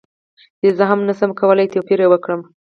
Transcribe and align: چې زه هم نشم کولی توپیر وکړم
چې 0.59 0.67
زه 0.77 0.83
هم 0.89 0.99
نشم 1.07 1.31
کولی 1.39 1.71
توپیر 1.73 1.99
وکړم 2.09 2.41